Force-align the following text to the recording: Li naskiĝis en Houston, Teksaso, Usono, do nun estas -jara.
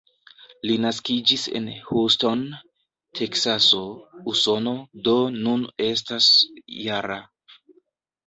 Li 0.67 0.75
naskiĝis 0.83 1.43
en 1.59 1.65
Houston, 1.89 2.39
Teksaso, 3.19 3.83
Usono, 4.33 4.75
do 5.09 5.15
nun 5.35 5.67
estas 5.91 6.31
-jara. 6.55 7.19